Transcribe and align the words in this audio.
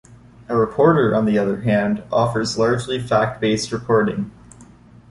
A 0.49 0.55
reporter, 0.57 1.15
on 1.15 1.25
the 1.25 1.37
other 1.37 1.61
hand, 1.61 2.01
offers 2.11 2.57
largely 2.57 2.97
fact-based 2.99 3.71
reporting. 3.71 4.31